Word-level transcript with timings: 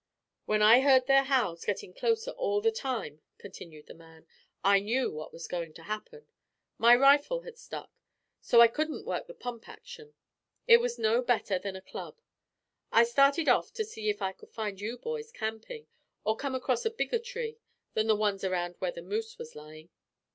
"When 0.45 0.63
I 0.63 0.81
heard 0.81 1.05
their 1.05 1.25
howls 1.25 1.63
getting 1.63 1.93
closer 1.93 2.31
all 2.31 2.59
the 2.59 2.71
time," 2.71 3.21
continued 3.37 3.85
the 3.85 3.93
man, 3.93 4.25
"I 4.63 4.79
knew 4.79 5.11
what 5.11 5.31
was 5.31 5.45
going 5.47 5.73
to 5.75 5.83
happen. 5.83 6.25
My 6.79 6.95
rifle 6.95 7.41
had 7.41 7.59
stuck, 7.59 7.91
so 8.41 8.61
I 8.61 8.67
couldn't 8.67 9.05
work 9.05 9.27
the 9.27 9.35
pump 9.35 9.69
action. 9.69 10.15
It 10.65 10.77
was 10.81 10.97
no 10.97 11.21
better 11.21 11.59
than 11.59 11.75
a 11.75 11.81
club. 11.81 12.19
I 12.91 13.03
started 13.03 13.47
off 13.47 13.71
to 13.73 13.85
see 13.85 14.09
if 14.09 14.23
I 14.23 14.31
could 14.31 14.49
find 14.49 14.81
you 14.81 14.97
boys 14.97 15.31
camping, 15.31 15.85
or 16.23 16.35
come 16.35 16.55
across 16.55 16.83
a 16.83 16.89
bigger 16.89 17.19
tree 17.19 17.59
than 17.93 18.07
the 18.07 18.15
ones 18.15 18.43
around 18.43 18.77
where 18.79 18.91
the 18.91 19.03
moose 19.03 19.37
was 19.37 19.53
lying." 19.53 19.91